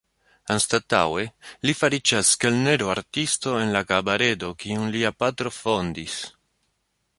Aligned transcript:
Anstataŭe 0.53 1.25
li 1.69 1.75
fariĝas 1.81 2.31
kelnero-artisto 2.45 3.55
en 3.65 3.75
la 3.77 3.83
kabaredo, 3.93 4.49
kiun 4.65 4.91
lia 4.97 5.15
patro 5.23 5.55
fondis. 5.61 6.17